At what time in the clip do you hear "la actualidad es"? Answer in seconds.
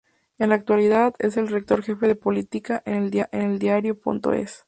0.49-1.37